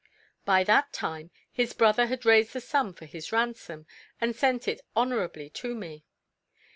By 0.45 0.63
that 0.63 0.91
time, 0.93 1.29
his 1.51 1.73
brother 1.73 2.07
had 2.07 2.25
raised 2.25 2.53
the 2.53 2.59
sum 2.59 2.95
for 2.95 3.05
his 3.05 3.31
ransom, 3.31 3.85
and 4.19 4.35
sent 4.35 4.67
it 4.67 4.81
honourably 4.95 5.47
to 5.51 5.75
me. 5.75 6.05